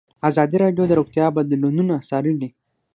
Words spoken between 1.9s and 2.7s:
څارلي.